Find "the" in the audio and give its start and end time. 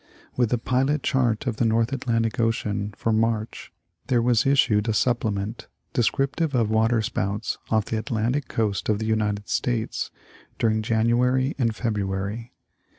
0.49-0.57, 1.57-1.65, 7.85-7.99, 8.97-9.05